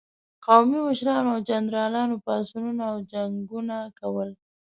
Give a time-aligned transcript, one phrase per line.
[0.45, 4.29] قومي مشرانو او جنرالانو پاڅونونه او جنګونه کول.